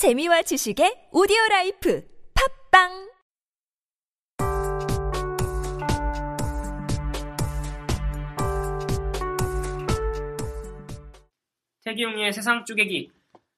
[0.00, 2.02] 재미와 지식의 오디오 life
[2.70, 3.10] 팟빵
[11.84, 13.10] 택이, 웅이의 세상 쪼개기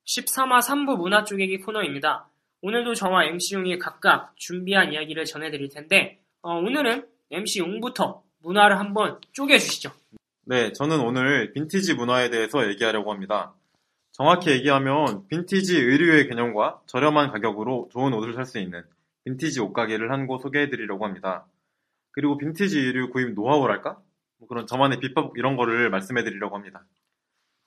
[0.05, 2.29] 13화 3부 문화 쪼개기 코너입니다.
[2.63, 9.93] 오늘도 저와 MC웅이 각각 준비한 이야기를 전해드릴 텐데 어, 오늘은 MC웅부터 문화를 한번 쪼개주시죠.
[10.47, 13.55] 네, 저는 오늘 빈티지 문화에 대해서 얘기하려고 합니다.
[14.13, 18.83] 정확히 얘기하면 빈티지 의류의 개념과 저렴한 가격으로 좋은 옷을 살 수 있는
[19.25, 21.47] 빈티지 옷가게를 한 곳 소개해드리려고 합니다.
[22.11, 23.99] 그리고 빈티지 의류 구입 노하우랄까?
[24.39, 26.83] 뭐 그런 저만의 비법 이런 거를 말씀해드리려고 합니다.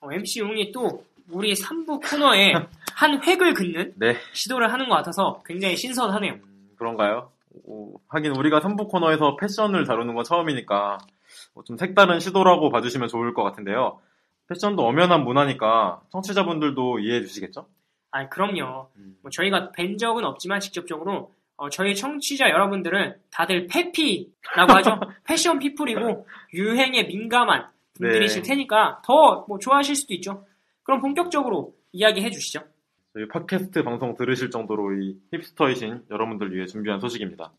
[0.01, 2.53] 어, MC용이 또 우리 3부 코너에
[2.95, 6.33] 한 획을 긋는 네, 시도를 하는 것 같아서 굉장히 신선하네요.
[6.33, 7.31] 음, 그런가요?
[7.65, 10.99] 오, 하긴 우리가 3부 코너에서 패션을 다루는 건 처음이니까
[11.55, 13.99] 뭐 좀 색다른 시도라고 봐주시면 좋을 것 같은데요.
[14.47, 17.67] 패션도 엄연한 문화니까 청취자분들도 이해해 주시겠죠?
[18.11, 18.89] 아, 그럼요.
[19.21, 24.99] 뭐 저희가 뵌 적은 없지만 직접적으로 어, 저희 청취자 여러분들은 다들 페피라고 하죠.
[25.25, 28.49] 패션 피플이고 유행에 민감한 분들이실 네.
[28.49, 30.45] 테니까 더 뭐 좋아하실 수도 있죠.
[30.83, 32.61] 그럼 본격적으로 이야기해 주시죠.
[33.13, 37.51] 저희 팟캐스트 방송 들으실 정도로 이 힙스터이신 여러분들 위해 준비한 소식입니다.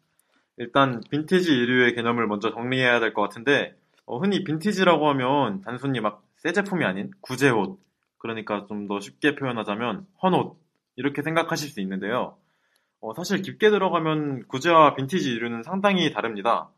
[0.58, 3.74] 일단 빈티지 의류의 개념을 먼저 정리해야 될 것 같은데
[4.04, 7.78] 어, 흔히 빈티지라고 하면 단순히 막 새 제품이 아닌 구제옷
[8.18, 10.56] 그러니까 좀 더 쉽게 표현하자면 헌옷
[10.96, 12.36] 이렇게 생각하실 수 있는데요.
[13.00, 16.70] 어, 사실 깊게 들어가면 구제와 빈티지 의류는 상당히 다릅니다.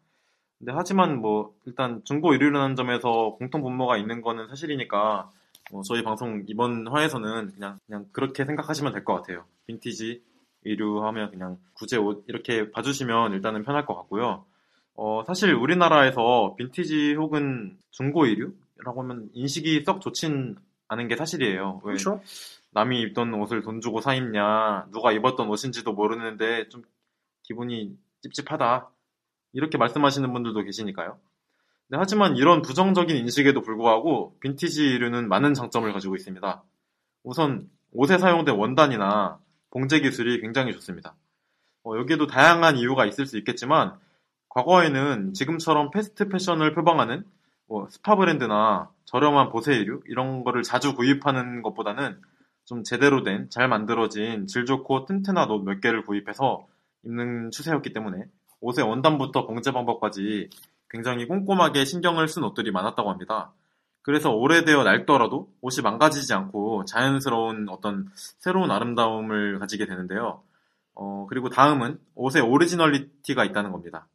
[0.59, 5.31] 근데 하지만 뭐 일단 중고 의류라는 점에서 공통 분모가 있는 거는 사실이니까
[5.71, 9.45] 뭐 저희 방송 이번 화에서는 그냥 그냥 그렇게 생각하시면 될 것 같아요.
[9.67, 10.23] 빈티지
[10.65, 14.45] 의류 하면 그냥 구제 옷 이렇게 봐주시면 일단은 편할 것 같고요.
[14.95, 18.53] 어, 사실 우리나라에서 빈티지 혹은 중고 의류
[18.85, 20.57] 라고 하면 인식이 썩 좋진
[20.89, 21.81] 않은 게 사실이에요.
[21.85, 22.23] 왜 그렇죠?
[22.73, 26.83] 남이 입던 옷을 돈 주고 사 입냐, 누가 입었던 옷인지도 모르는데 좀
[27.43, 28.89] 기분이 찝찝하다.
[29.53, 31.19] 이렇게 말씀하시는 분들도 계시니까요.
[31.91, 36.63] 네, 하지만 이런 부정적인 인식에도 불구하고 빈티지 의류는 많은 장점을 가지고 있습니다.
[37.25, 39.39] 우선 옷에 사용된 원단이나
[39.71, 41.15] 봉제 기술이 굉장히 좋습니다.
[41.85, 43.95] 어, 여기에도 다양한 이유가 있을 수 있겠지만
[44.51, 47.25] 과거에는 지금처럼 패스트 패션을 표방하는
[47.69, 52.21] 뭐 스파 브랜드나 저렴한 보세 의류 이런 거를 자주 구입하는 것보다는
[52.65, 56.67] 좀 제대로 된 잘 만들어진 질 좋고 튼튼한 옷 몇 개를 구입해서
[57.05, 58.25] 입는 추세였기 때문에
[58.61, 60.51] 옷의 원단부터 봉제 방법까지
[60.91, 63.53] 굉장히 꼼꼼하게 신경을 쓴 옷들이 많았다고 합니다.
[64.03, 68.09] 그래서 오래되어 낡더라도 옷이 망가지지 않고 자연스러운 어떤
[68.39, 70.43] 새로운 아름다움을 가지게 되는데요.
[70.95, 74.07] 어, 그리고 다음은 옷의 originality가 있다는 겁니다.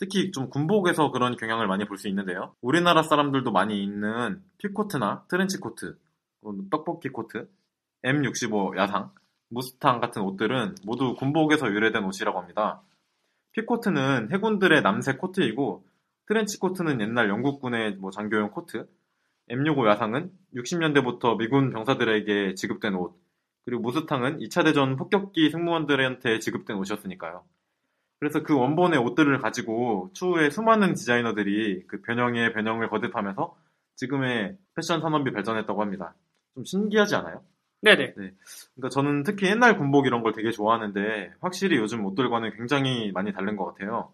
[0.00, 2.54] 특히 좀 군복에서 그런 경향을 많이 볼 수 있는데요.
[2.62, 5.98] 우리나라 사람들도 많이 입는 피코트나 트렌치 코트,
[6.42, 7.48] 어, 떡볶이 코트,
[8.02, 9.12] M65 야상,
[9.50, 12.82] 무스탕 같은 옷들은 모두 군복에서 유래된 옷이라고 합니다.
[13.52, 15.84] 피코트는 해군들의 남색 코트이고
[16.26, 18.88] 트렌치 코트는 옛날 영국군의 뭐 장교용 코트,
[19.50, 23.20] M65 야상은 60년대부터 미군 병사들에게 지급된 옷,
[23.66, 27.44] 그리고 무스탕은 2차 대전 폭격기 승무원들한테 지급된 옷이었으니까요.
[28.20, 33.56] 그래서 그 원본의 옷들을 가지고 추후에 수많은 디자이너들이 그 변형에 변형을 거듭하면서
[33.96, 36.14] 지금의 패션 산업이 발전했다고 합니다.
[36.54, 37.42] 좀 신기하지 않아요?
[37.82, 38.12] 네네.
[38.14, 43.56] 그러니까 저는 특히 옛날 군복 이런 걸 되게 좋아하는데 확실히 요즘 옷들과는 굉장히 많이 다른
[43.56, 44.12] 것 같아요.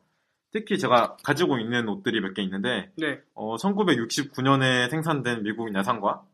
[0.52, 3.20] 특히 제가 가지고 있는 옷들이 몇 개 있는데 네.
[3.34, 6.24] 어, 1969년에 생산된 미국 야상과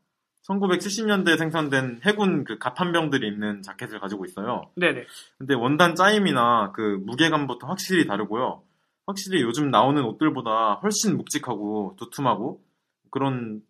[0.48, 4.70] 1970년대에 생산된 해군 그 갑판병들이 입는 자켓을 가지고 있어요.
[4.76, 5.06] 네네.
[5.38, 8.62] 근데 원단 짜임이나 그 무게감부터 확실히 다르고요.
[9.06, 12.62] 확실히 요즘 나오는 옷들보다 훨씬 묵직하고 두툼하고
[13.10, 13.62] 그런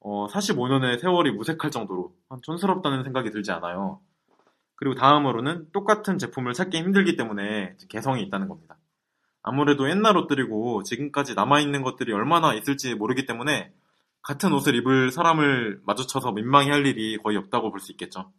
[0.00, 4.00] 어, 45년의 세월이 무색할 정도로 한 촌스럽다는 생각이 들지 않아요.
[4.76, 8.76] 그리고 다음으로는 똑같은 제품을 찾기 힘들기 때문에 개성이 있다는 겁니다.
[9.42, 13.72] 아무래도 옛날 옷들이고 지금까지 남아있는 것들이 얼마나 있을지 모르기 때문에
[14.24, 18.32] 같은 옷을 입을 사람을 마주쳐서 민망해 할 일이 거의 없다고 볼 수 있겠죠.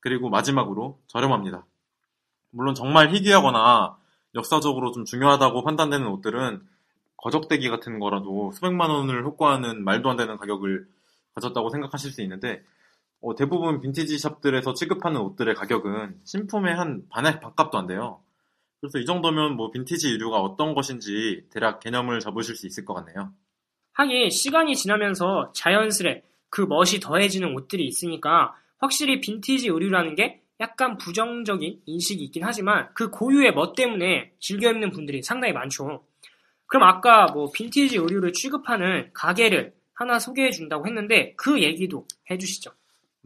[0.00, 1.66] 그리고 마지막으로 저렴합니다.
[2.50, 3.98] 물론 정말 희귀하거나
[4.36, 6.62] 역사적으로 좀 중요하다고 판단되는 옷들은
[7.16, 10.86] 거적대기 같은 거라도 수백만 원을 효과하는 말도 안 되는 가격을
[11.34, 12.62] 가졌다고 생각하실 수 있는데
[13.20, 18.20] 어, 대부분 빈티지 샵들에서 취급하는 옷들의 가격은 신품의 한 반의 반값도 안 돼요.
[18.80, 23.32] 그래서 이 정도면 뭐 빈티지 의류가 어떤 것인지 대략 개념을 잡으실 수 있을 것 같네요.
[23.96, 31.80] 하긴 시간이 지나면서 자연스레 그 멋이 더해지는 옷들이 있으니까 확실히 빈티지 의류라는 게 약간 부정적인
[31.86, 36.04] 인식이 있긴 하지만 그 고유의 멋 때문에 즐겨 입는 분들이 상당히 많죠.
[36.66, 42.70] 그럼 아까 뭐 빈티지 의류를 취급하는 가게를 하나 소개해 준다고 했는데 그 얘기도 해주시죠.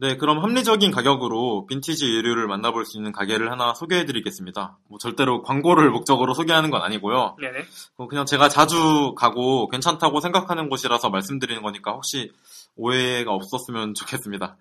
[0.01, 4.79] 네, 그럼 합리적인 가격으로 빈티지 의류를 만나볼 수 있는 가게를 하나 소개해드리겠습니다.
[4.87, 7.35] 뭐 절대로 광고를 목적으로 소개하는 건 아니고요.
[7.39, 7.59] 네네.
[7.97, 12.31] 어, 그냥 제가 자주 가고 괜찮다고 생각하는 곳이라서 말씀드리는 거니까 혹시
[12.75, 14.57] 오해가 없었으면 좋겠습니다.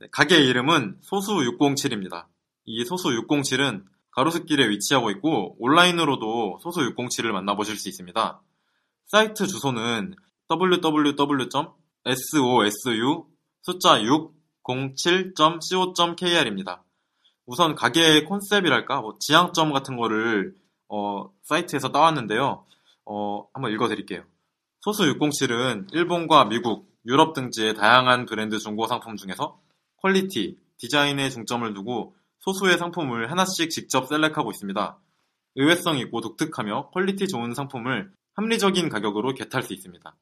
[0.00, 2.26] 네, 가게 이름은 소수 607입니다.
[2.66, 8.42] 이 소수 607은 가로수길에 위치하고 있고 온라인으로도 소수 607을 만나보실 수 있습니다.
[9.06, 10.14] 사이트 주소는
[10.50, 11.14] www.sosu
[13.62, 13.98] 숫자
[14.64, 16.84] 607.co.kr입니다.
[17.46, 20.54] 우선 가게의 컨셉이랄까 뭐 지향점 같은 거를
[20.88, 22.64] 어, 사이트에서 따왔는데요.
[23.04, 24.24] 어, 한번 읽어드릴게요.
[24.80, 29.60] 소수 607은 일본과 미국, 유럽 등지의 다양한 브랜드 중고 상품 중에서
[29.96, 34.98] quality, 디자인에 중점을 두고 소수의 상품을 하나씩 직접 select하고 있습니다.
[35.56, 40.16] 의외성 있고 독특하며 quality 좋은 상품을 합리적인 가격으로 get할 수 있습니다.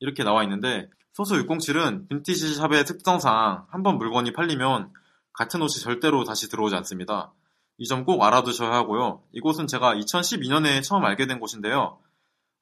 [0.00, 4.90] 이렇게 나와 있는데 소수 607은 빈티지 샵의 특성상 한번 물건이 팔리면
[5.32, 7.32] 같은 옷이 절대로 다시 들어오지 않습니다.
[7.78, 9.22] 이 점 꼭 알아두셔야 하고요.
[9.32, 11.98] 이곳은 제가 2012년에 처음 알게 된 곳인데요.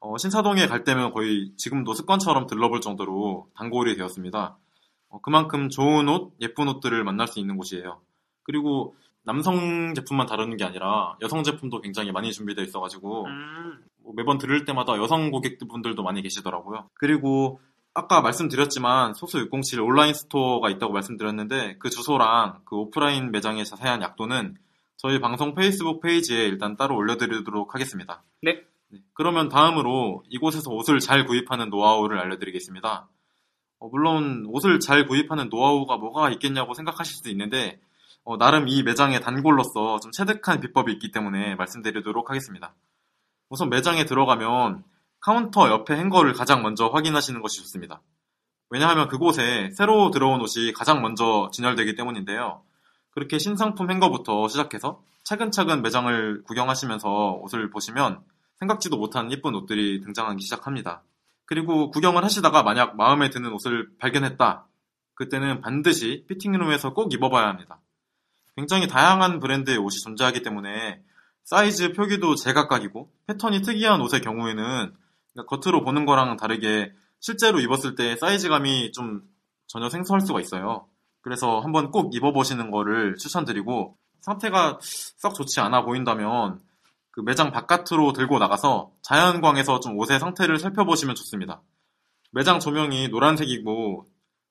[0.01, 4.59] 어, 신사동에 갈 때면 거의 지금도 습관처럼 들러볼 정도로 단골이 되었습니다.
[5.09, 8.01] 어, 그만큼 좋은 옷, 예쁜 옷들을 만날 수 있는 곳이에요.
[8.43, 14.37] 그리고 남성 제품만 다루는 게 아니라 여성 제품도 굉장히 많이 준비되어 있어가지고 음, 뭐 매번
[14.37, 16.91] 들을 때마다 여성 고객분들도 많이 계시더라고요.
[16.95, 17.61] 그리고
[17.95, 24.57] 아까 말씀드렸지만 소수 607 온라인 스토어가 있다고 말씀드렸는데 그 주소랑 그 오프라인 매장의 자세한 약도는
[24.97, 28.23] 저희 방송 페이스북 페이지에 일단 따로 올려드리도록 하겠습니다.
[28.41, 28.63] 네.
[29.15, 33.09] 그러면 다음으로 이곳에서 옷을 잘 구입하는 노하우를 알려드리겠습니다.
[33.79, 37.81] 어, 물론 옷을 잘 구입하는 노하우가 뭐가 있겠냐고 생각하실 수도 있는데
[38.25, 42.75] 어, 나름 이 매장의 단골로서 좀 체득한 비법이 있기 때문에 말씀드리도록 하겠습니다.
[43.49, 44.85] 우선 매장에 들어가면
[45.23, 48.03] 카운터 옆에 행거를 가장 먼저 확인하시는 것이 좋습니다.
[48.71, 52.63] 왜냐하면 그곳에 새로 들어온 옷이 가장 먼저 진열되기 때문인데요.
[53.11, 58.21] 그렇게 신상품 행거부터 시작해서 차근차근 매장을 구경하시면서 옷을 보시면
[58.59, 61.03] 생각지도 못한 예쁜 옷들이 등장하기 시작합니다.
[61.45, 64.67] 그리고 구경을 하시다가 만약 마음에 드는 옷을 발견했다.
[65.15, 67.79] 그때는 반드시 fitting room에서 꼭 입어봐야 합니다.
[68.57, 71.03] 굉장히 다양한 브랜드의 옷이 존재하기 때문에
[71.45, 75.02] 사이즈 표기도 제각각이고 패턴이 특이한 옷의 경우에는
[75.33, 79.23] 그러니까 겉으로 보는 거랑 다르게 실제로 입었을 때 사이즈감이 좀
[79.67, 80.87] 전혀 생소할 수가 있어요.
[81.23, 86.61] 그래서 한번 꼭 입어보시는 거를 추천드리고 상태가 썩 좋지 않아 보인다면
[87.11, 91.63] 그 매장 바깥으로 들고 나가서 자연광에서 좀 옷의 상태를 살펴보시면 좋습니다.
[92.33, 94.07] 매장 조명이 노란색이고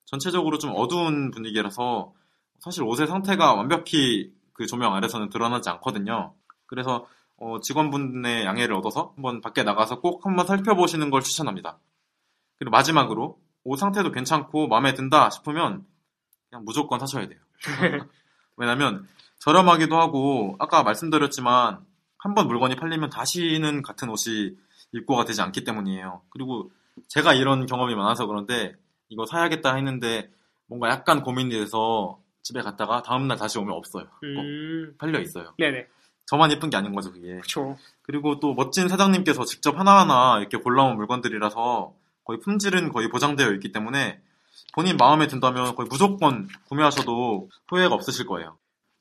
[0.05, 2.13] 전체적으로 좀 어두운 분위기라서
[2.59, 6.35] 사실 옷의 상태가 완벽히 그 조명 아래서는 드러나지 않거든요.
[6.67, 7.07] 그래서
[7.41, 11.79] 어, 직원분의 양해를 얻어서 한번 밖에 나가서 꼭 한번 살펴보시는 걸 추천합니다.
[12.59, 15.83] 그리고 마지막으로 옷 상태도 괜찮고 마음에 든다 싶으면
[16.49, 17.39] 그냥 무조건 사셔야 돼요.
[18.57, 19.07] 왜냐면
[19.39, 21.79] 저렴하기도 하고 아까 말씀드렸지만
[22.19, 24.55] 한 번 물건이 팔리면 다시는 같은 옷이
[24.91, 26.21] 입고가 되지 않기 때문이에요.
[26.29, 26.69] 그리고
[27.07, 28.75] 제가 이런 경험이 많아서 그런데
[29.09, 30.29] 이거 사야겠다 했는데
[30.67, 34.03] 뭔가 약간 고민이 돼서 집에 갔다가 다음날 다시 오면 없어요.
[34.03, 35.55] 뭐 음, 팔려 있어요.
[35.57, 35.87] 네네.
[36.31, 37.41] 저만 예쁜 게 아닌 거죠, 그게.
[37.41, 37.77] 그쵸.
[38.03, 41.93] 그리고 또 멋진 사장님께서 직접 하나하나 이렇게 골라온 물건들이라서
[42.23, 44.21] 거의 품질은 거의 보장되어 있기 때문에
[44.73, 48.57] 본인 마음에 든다면 거의 무조건 구매하셔도 후회가 없으실 거예요.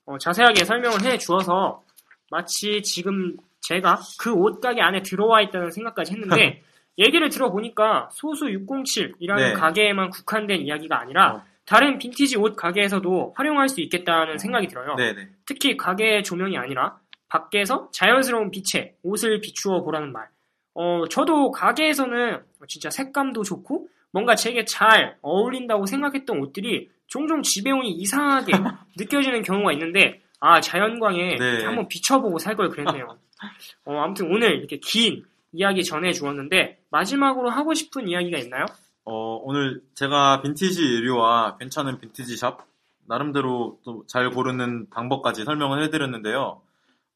[0.07, 1.85] 어, 자세하게 설명을 해 주어서
[2.33, 6.65] 마치 지금 제가 그 옷 가게 안에 들어와 있다는 생각까지 했는데
[6.99, 9.53] 얘기를 들어보니까 소수 607이라는 네.
[9.53, 11.43] 가게에만 국한된 이야기가 아니라 어.
[11.65, 14.97] 다른 빈티지 옷 가게에서도 활용할 수 있겠다는 생각이 들어요.
[14.97, 15.29] 네네.
[15.47, 16.99] 특히 가게의 조명이 아니라
[17.31, 20.29] 밖에서 자연스러운 빛에 옷을 비추어 보라는 말.
[20.75, 27.91] 어, 저도 가게에서는 진짜 색감도 좋고 뭔가 제게 잘 어울린다고 생각했던 옷들이 종종 집에 오니
[27.93, 28.53] 이상하게
[28.99, 31.65] 느껴지는 경우가 있는데 아 자연광에 네.
[31.65, 33.17] 한번 비춰보고 살 걸 그랬네요.
[33.87, 38.67] 어, 아무튼 오늘 이렇게 긴 이야기 전해 주었는데 마지막으로 하고 싶은 이야기가 있나요?
[39.05, 42.59] 어, 오늘 제가 빈티지 의류와 괜찮은 빈티지 샵,
[43.07, 46.61] 나름대로 또 잘 고르는 방법까지 설명을 해드렸는데요.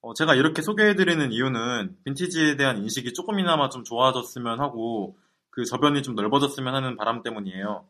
[0.04, 5.16] 어, 제가 이렇게 소개해드리는 이유는 빈티지에 대한 인식이 조금이나마 좀 좋아졌으면 하고
[5.48, 7.86] 그 저변이 좀 넓어졌으면 하는 바람 때문이에요.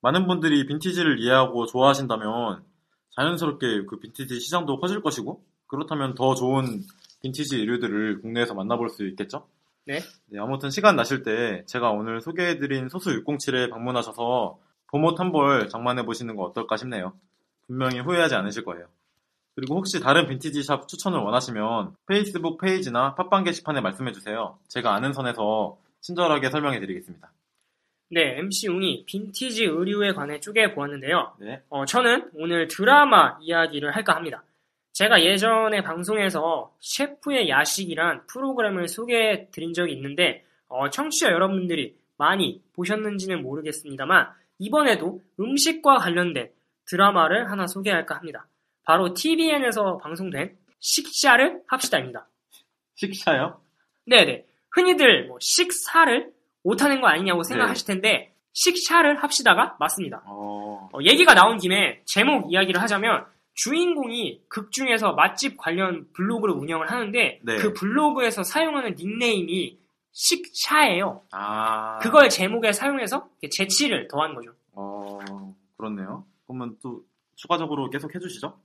[0.00, 2.64] 많은 분들이 빈티지를 이해하고 좋아하신다면
[3.14, 6.82] 자연스럽게 그 빈티지 시장도 커질 것이고 그렇다면 더 좋은
[7.22, 9.46] 빈티지 의류들을 국내에서 만나볼 수 있겠죠?
[9.86, 10.00] 네.
[10.26, 14.58] 네, 아무튼 시간 나실 때 제가 오늘 소개해드린 소수 607에 방문하셔서
[14.90, 17.12] 봄옷 한 벌 장만해 보시는 거 어떨까 싶네요.
[17.68, 18.88] 분명히 후회하지 않으실 거예요.
[19.56, 24.58] 그리고 혹시 다른 빈티지 샵 추천을 원하시면 페이스북 페이지나 팟빵 게시판에 말씀해 주세요.
[24.68, 27.32] 제가 아는 선에서 친절하게 설명해 드리겠습니다.
[28.10, 31.36] 네, MC 웅이 빈티지 의류에 관해 쪼개 보았는데요.
[31.40, 31.62] 네.
[31.70, 34.44] 어, 저는 오늘 드라마 이야기를 할까 합니다.
[34.92, 43.42] 제가 예전에 방송에서 셰프의 야식이란 프로그램을 소개해 드린 적이 있는데, 어, 청취자 여러분들이 많이 보셨는지는
[43.42, 46.50] 모르겠습니다만, 이번에도 음식과 관련된
[46.84, 48.46] 드라마를 하나 소개할까 합니다.
[48.86, 52.28] 바로 TVN에서 방송된 식샤를 합시다입니다.
[52.94, 53.60] 식샤요?
[54.06, 54.46] 네네.
[54.70, 60.22] 흔히들 뭐 식사를 못하는 거 아니냐고 생각하실 텐데, 식샤를 합시다가 맞습니다.
[60.26, 66.90] 어, 어, 얘기가 나온 김에 제목 이야기를 하자면 주인공이 극 중에서 맛집 관련 블로그를 운영을
[66.90, 67.56] 하는데 네.
[67.56, 69.78] 그 블로그에서 사용하는 닉네임이
[70.12, 71.22] 식샤예요.
[71.32, 71.98] 아.
[71.98, 74.52] 그걸 제목에 사용해서 재치를 더한 거죠.
[74.72, 75.18] 어,
[75.76, 76.24] 그렇네요.
[76.46, 77.02] 그러면 또
[77.34, 78.58] 추가적으로 계속 해주시죠.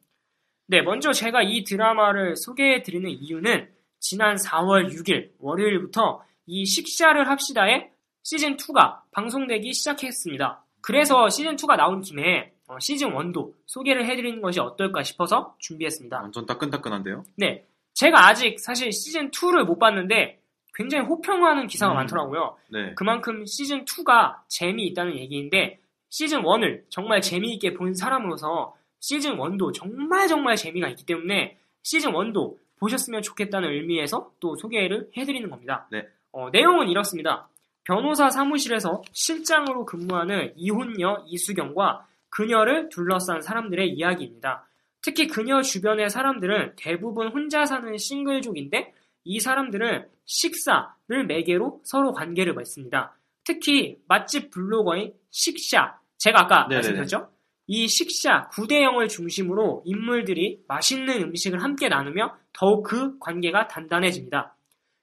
[0.72, 3.68] 네, 먼저 제가 이 드라마를 소개해 드리는 이유는
[4.00, 7.92] 지난 4월 6일 월요일부터 이 식샤를 합시다의
[8.24, 10.63] 시즌 2가 방송되기 시작했습니다.
[10.80, 16.22] 그래서 시즌 2가 나온 김에 어, 시즌 1도 소개를 해드리는 것이 어떨까 싶어서 준비했습니다.
[16.22, 17.25] 완전 따끈따끈한데요.
[17.36, 20.40] 네, 제가 아직 사실 시즌 2를 못 봤는데
[20.74, 21.96] 굉장히 호평하는 기사가 음.
[21.96, 22.56] 많더라고요.
[22.70, 22.94] 네.
[22.96, 30.55] 그만큼 시즌 2가 재미있다는 얘기인데 시즌 1을 정말 재미있게 본 사람으로서 시즌 1도 정말 정말
[30.55, 35.88] 재미가 있기 때문에 시즌 1도 보셨으면 좋겠다는 의미에서 또 소개를 해드리는 겁니다.
[35.91, 36.08] 네.
[36.31, 37.50] 어, 내용은 이렇습니다.
[37.84, 44.65] 변호사 사무실에서 실장으로 근무하는 이혼녀 이수경과 그녀를 둘러싼 사람들의 이야기입니다.
[45.01, 48.93] 특히 그녀 주변의 사람들은 대부분 혼자 사는 싱글족인데
[49.24, 53.15] 이 사람들은 식사를 매개로 서로 관계를 맺습니다.
[53.43, 56.75] 특히 맛집 블로거인 식샤, 제가 아까 네네네.
[56.75, 57.29] 말씀드렸죠?
[57.74, 64.54] 이 식샤 구대영을 중심으로 인물들이 맛있는 음식을 함께 나누며 더욱 그 관계가 단단해집니다.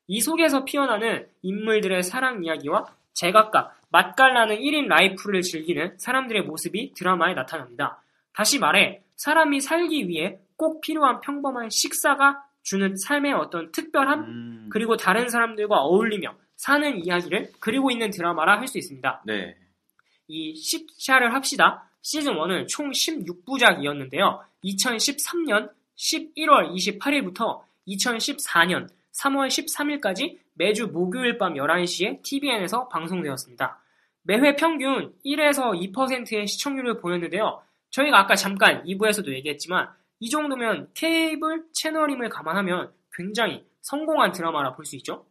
[0.06, 2.84] 이 속에서 피어나는 인물들의 사랑 이야기와
[3.14, 8.02] 제각각 맛깔나는 1인 life를 즐기는 사람들의 모습이 드라마에 나타납니다.
[8.34, 14.98] 다시 말해 사람이 살기 위해 꼭 필요한 평범한 식사가 주는 삶의 어떤 특별함 음, 그리고
[14.98, 19.22] 다른 사람들과 어울리며 사는 이야기를 그리고 있는 드라마라 할 수 있습니다.
[19.24, 19.56] 네.
[20.26, 21.87] 이 식샤를 합시다.
[22.02, 24.40] 시즌 1은 총 16부작이었는데요.
[24.64, 28.88] 2013년 11월 28일부터 2014년
[29.22, 33.80] 3월 13일까지 매주 목요일 밤 11시에 TVN에서 방송되었습니다.
[34.22, 37.62] 매회 평균 1에서 2%의 시청률을 보였는데요.
[37.90, 39.88] 저희가 아까 잠깐 2부에서도 얘기했지만
[40.20, 45.24] 이 정도면 케이블 채널임을 감안하면 굉장히 성공한 드라마라 볼 수 있죠.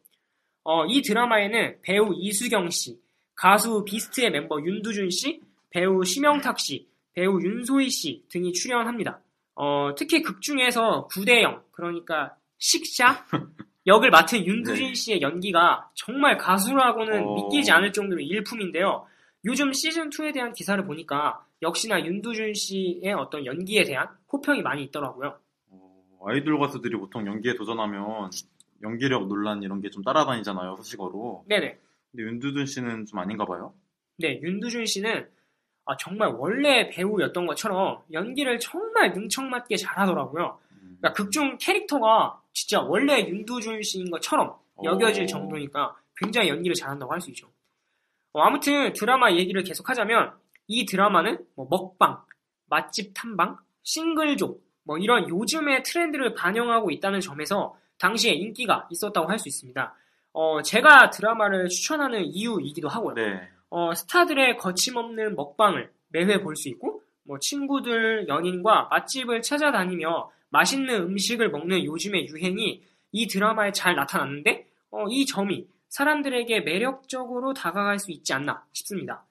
[0.64, 3.00] 어, 이 드라마에는 배우 이수경 씨,
[3.36, 9.20] 가수 비스트의 멤버 윤두준 씨, 배우 심영탁 씨, 배우 윤소희 씨 등이 출연합니다.
[9.56, 13.26] 어, 특히 극 중에서 9대0, 그러니까 식샤
[13.88, 14.94] 역을 맡은 윤두준 네.
[14.94, 17.36] 씨의 연기가 정말 가수라고는 어.
[17.36, 19.06] 믿기지 않을 정도로 일품인데요.
[19.46, 25.40] 요즘 시즌2에 대한 기사를 보니까 역시나 윤두준 씨의 어떤 연기에 대한 호평이 많이 있더라고요.
[25.70, 28.30] 어, 아이돌 가수들이 보통 연기에 도전하면
[28.84, 31.46] 연기력 논란 이런 게 좀 따라다니잖아요, 수식어로.
[31.48, 31.80] 네네.
[32.12, 33.74] 근데 윤두준 씨는 좀 아닌가 봐요.
[34.18, 35.28] 네, 윤두준 씨는
[35.88, 40.60] 아, 정말 원래 배우였던 것처럼 연기를 정말 능청맞게 잘하더라고요.
[40.72, 44.54] 음, 그러니까 극중 캐릭터가 진짜 원래 윤두준 씨인 것처럼
[44.84, 45.28] 여겨질 오.
[45.28, 47.48] 정도니까 굉장히 연기를 잘한다고 할 수 있죠.
[48.34, 50.34] 어, 아무튼 드라마 얘기를 계속하자면
[50.68, 52.22] 이 드라마는 뭐 먹방,
[52.66, 59.48] 맛집 탐방, 싱글족 뭐 이런 요즘의 트렌드를 반영하고 있다는 점에서 당시에 인기가 있었다고 할 수
[59.48, 59.96] 있습니다.
[60.34, 63.16] 어, 제가 드라마를 추천하는 이유이기도 하고요.
[63.16, 63.50] 네.
[63.70, 71.50] 어, 스타들의 거침없는 먹방을 매회 볼 수 있고, 뭐, 친구들, 연인과 맛집을 찾아다니며 맛있는 음식을
[71.52, 72.82] 먹는 요즘의 유행이
[73.12, 79.26] 이 드라마에 잘 나타났는데, 어, 이 점이 사람들에게 매력적으로 다가갈 수 있지 않나 싶습니다.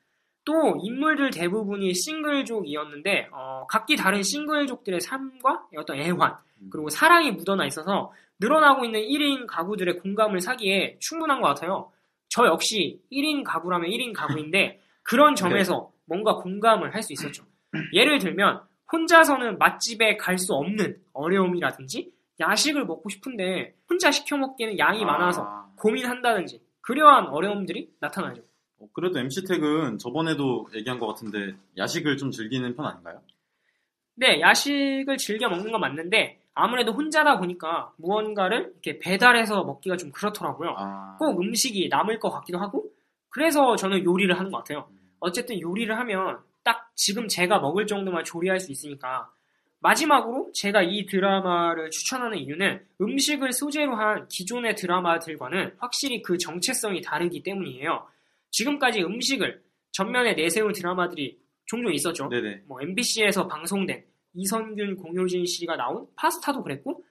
[0.45, 7.67] 또, 인물들 대부분이 싱글족이었는데, 어, 각기 다른 싱글족들의 삶과 어떤 애환, 음, 그리고 사랑이 묻어나
[7.67, 11.91] 있어서 늘어나고 있는 1인 가구들의 공감을 사기에 충분한 것 같아요.
[12.37, 17.47] 저 역시 1인 가구라면 1인 가구인데 그런 점에서 뭔가 공감을 할 수 있었죠.
[17.95, 18.61] 예를 들면
[18.93, 25.71] 혼자서는 맛집에 갈 수 없는 어려움이라든지 야식을 먹고 싶은데 혼자 시켜 먹기에는 양이 아, 많아서
[25.79, 28.43] 고민한다든지 그러한 어려움들이 나타나죠.
[28.81, 33.23] 어, 그래도 MC택은 저번에도 얘기한 것 같은데 야식을 좀 즐기는 편 아닌가요?
[34.15, 40.75] 네, 야식을 즐겨 먹는 건 맞는데 아무래도 혼자다 보니까 무언가를 이렇게 배달해서 먹기가 좀 그렇더라고요.
[40.77, 42.91] 아, 꼭 음식이 남을 것 같기도 하고
[43.29, 44.89] 그래서 저는 요리를 하는 것 같아요.
[44.91, 49.31] 음, 어쨌든 요리를 하면 딱 지금 제가 먹을 정도만 조리할 수 있으니까
[49.81, 57.43] 마지막으로 제가 이 드라마를 추천하는 이유는 음식을 소재로 한 기존의 드라마들과는 확실히 그 정체성이 다르기
[57.43, 58.07] 때문이에요.
[58.51, 62.29] 지금까지 음식을 전면에 내세운 드라마들이 종종 있었죠.
[62.31, 62.63] 네네.
[62.67, 64.03] 뭐 MBC에서 방송된
[64.37, 67.03] 이선균, 공효진 씨가 나온 파스타도 그랬고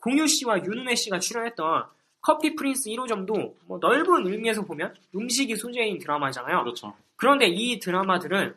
[0.00, 1.84] 공유 씨와 윤은혜 씨가 출연했던
[2.20, 6.62] 커피 프린스 1호점도 뭐 넓은 의미에서 보면 음식이 소재인 드라마잖아요.
[6.62, 6.94] 그렇죠.
[7.16, 8.54] 그런데 이 드라마들은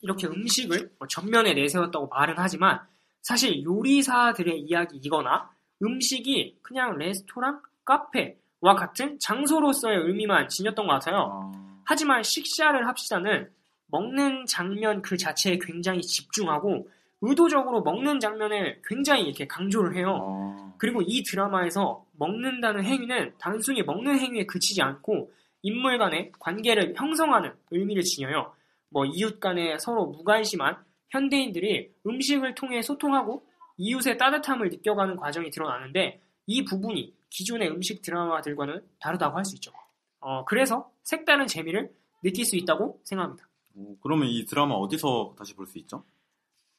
[0.00, 2.80] 이렇게 음식을 뭐 전면에 내세웠다고 말은 하지만
[3.22, 5.50] 사실 요리사들의 이야기이거나
[5.82, 11.30] 음식이 그냥 레스토랑, 카페와 같은 장소로서의 의미만 지녔던 것 같아요.
[11.32, 13.50] 아, 하지만 식사를 합시다는
[13.86, 16.88] 먹는 장면 그 자체에 굉장히 집중하고
[17.20, 20.18] 의도적으로 먹는 장면을 굉장히 이렇게 강조를 해요.
[20.22, 25.32] 아, 그리고 이 드라마에서 먹는다는 행위는 단순히 먹는 행위에 그치지 않고
[25.62, 28.52] 인물 간의 관계를 형성하는 의미를 지녀요.
[28.90, 30.76] 뭐 이웃 간에 서로 무관심한
[31.10, 33.44] 현대인들이 음식을 통해 소통하고
[33.78, 39.72] 이웃의 따뜻함을 느껴가는 과정이 드러나는데 이 부분이 기존의 음식 드라마들과는 다르다고 할 수 있죠.
[40.20, 41.90] 어, 그래서 색다른 재미를
[42.22, 43.48] 느낄 수 있다고 생각합니다.
[43.76, 46.04] 오, 그러면 이 드라마 어디서 다시 볼 수 있죠?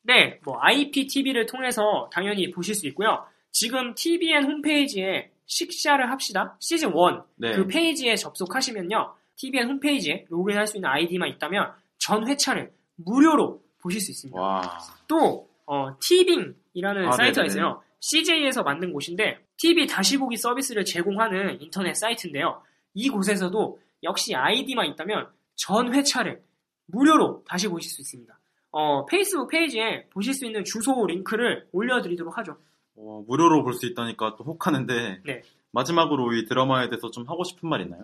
[0.10, 3.24] 네, 뭐 IPTV를 통해서 당연히 보실 수 있고요.
[3.52, 6.96] 지금 TVN 홈페이지에 식사를 합시다 시즌 1
[7.36, 7.52] 네.
[7.54, 9.14] 그 페이지에 접속하시면요.
[9.36, 14.42] TVN 홈페이지에 로그인할 수 있는 아이디만 있다면 전 회차를 무료로 보실 수 있습니다.
[14.42, 14.80] 와.
[15.08, 17.48] 또 어, 티빙이라는 아, 사이트가 네네네.
[17.48, 17.84] 있어요.
[18.00, 22.64] CJ에서 만든 곳인데 TV 다시 보기 서비스를 제공하는 인터넷 사이트인데요.
[22.96, 26.42] 이곳에서도 역시 아이디만 있다면 전 회차를
[26.88, 28.39] 무료로 다시 보실 수 있습니다.
[28.72, 32.58] 어, 페이스북 페이지에 보실 수 있는 주소 링크를 올려드리도록 하죠.
[32.96, 35.42] 어, 무료로 볼 수 있다니까 또 혹하는데 네.
[35.72, 38.04] 마지막으로 이 드라마에 대해서 좀 하고 싶은 말 있나요?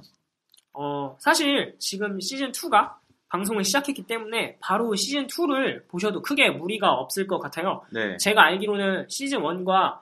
[0.73, 2.95] 어, 사실 지금 시즌 2가
[3.29, 7.81] 방송을 시작했기 때문에 바로 시즌 2를 보셔도 크게 무리가 없을 것 같아요.
[7.91, 8.17] 네.
[8.17, 9.99] 제가 알기로는 시즌 1과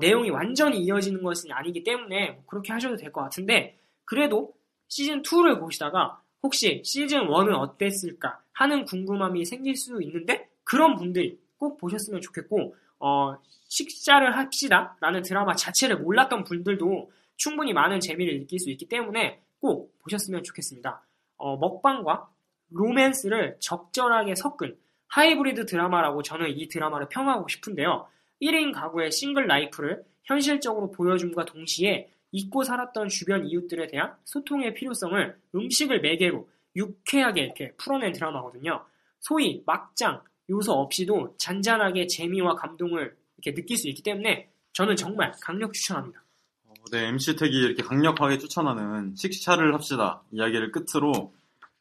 [0.00, 4.52] 내용이 완전히 이어지는 것은 아니기 때문에 그렇게 하셔도 될 것 같은데 그래도
[4.88, 11.78] 시즌 2를 보시다가 혹시 시즌 1은 어땠을까 하는 궁금함이 생길 수 있는데 그런 분들이 꼭
[11.78, 13.36] 보셨으면 좋겠고 어,
[13.68, 19.98] 식사를 합시다 라는 드라마 자체를 몰랐던 분들도 충분히 많은 재미를 느낄 수 있기 때문에 꼭
[20.00, 21.02] 보셨으면 좋겠습니다.
[21.36, 22.28] 어, 먹방과
[22.70, 24.76] 로맨스를 적절하게 섞은
[25.08, 28.06] 하이브리드 드라마라고 저는 이 드라마를 평하고 싶은데요.
[28.40, 36.00] 1인 가구의 single life를 현실적으로 보여줌과 동시에 잊고 살았던 주변 이웃들에 대한 소통의 필요성을 음식을
[36.00, 38.84] 매개로 유쾌하게 이렇게 풀어낸 드라마거든요.
[39.18, 45.72] 소위 막장 요소 없이도 잔잔하게 재미와 감동을 이렇게 느낄 수 있기 때문에 저는 정말 강력
[45.72, 46.22] 추천합니다.
[46.66, 51.32] 어, 네, MC 택이 이렇게 강력하게 추천하는 식사를 합시다 이야기를 끝으로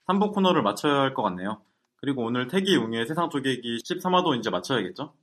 [0.07, 1.61] 3부 코너를 마쳐야 할 것 같네요.
[1.97, 5.13] 그리고 오늘 태기 웅의 세상 쪼개기 13화도 이제 마쳐야겠죠?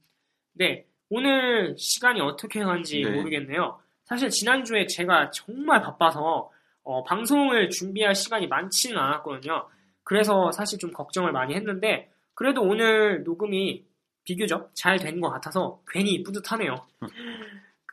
[0.53, 3.11] 네, 오늘 시간이 어떻게 간지 네.
[3.11, 3.81] 모르겠네요.
[4.07, 6.51] 사실 지난주에 제가 정말 바빠서
[6.83, 9.69] 어, 방송을 준비할 시간이 많지는 않았거든요.
[10.05, 13.85] 그래서 사실 좀 걱정을 많이 했는데 그래도 오늘 녹음이
[14.25, 16.77] 비교적 잘 된 것 같아서 괜히 뿌듯하네요.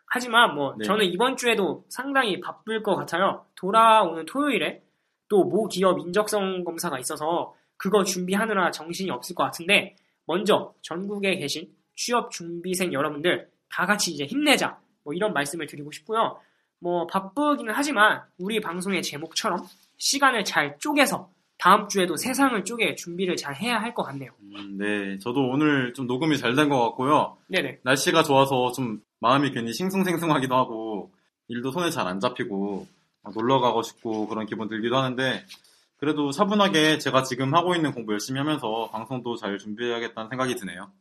[0.08, 0.86] 하지만 뭐 네.
[0.86, 3.46] 저는 이번 주에도 상당히 바쁠 것 같아요.
[3.56, 4.82] 돌아오는 토요일에
[5.30, 9.96] 또 모 기업 인적성 검사가 있어서 그거 준비하느라 정신이 없을 것 같은데
[10.28, 16.38] 먼저 전국에 계신 취업 준비생 여러분들 다 같이 이제 힘내자 뭐 이런 말씀을 드리고 싶고요.
[16.80, 19.60] 뭐 바쁘기는 하지만 우리 방송의 제목처럼
[19.98, 24.32] 시간을 잘 쪼개서 다음 주에도 세상을 쪼개 준비를 잘 해야 할 것 같네요.
[24.42, 27.38] 음, 네, 저도 오늘 좀 녹음이 잘 된 것 같고요.
[27.48, 27.80] 네네.
[27.84, 31.12] 날씨가 좋아서 좀 마음이 괜히 싱숭생숭하기도 하고
[31.48, 32.86] 일도 손에 잘 안 잡히고
[33.22, 35.46] 막 놀러 가고 싶고 그런 기분 들기도 하는데
[35.98, 40.92] 그래도 차분하게 제가 지금 하고 있는 공부 열심히 하면서 방송도 잘 준비해야겠다는 생각이 드네요.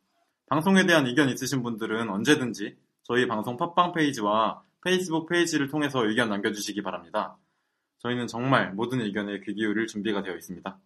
[0.48, 6.82] 방송에 대한 의견 있으신 분들은 언제든지 저희 방송 팟빵 페이지와 페이스북 페이지를 통해서 의견 남겨주시기
[6.82, 7.36] 바랍니다.
[7.98, 10.76] 저희는 정말 모든 의견에 귀 기울일 준비가 되어 있습니다.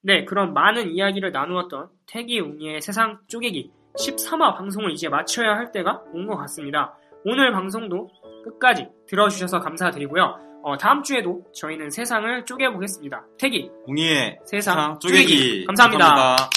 [0.00, 6.02] 네, 그럼 많은 이야기를 나누었던 태기 웅이의 세상 쪼개기 13화 방송을 이제 마쳐야 할 때가
[6.12, 6.94] 온 것 같습니다.
[7.24, 8.08] 오늘 방송도
[8.44, 10.60] 끝까지 들어주셔서 감사드리고요.
[10.62, 13.24] 어, 다음 주에도 저희는 세상을 쪼개보겠습니다.
[13.38, 15.64] 태기, 웅이의 세상 세상 쪼개기 쪼개기.
[15.66, 16.04] 감사합니다.
[16.06, 16.50] 감사합니다.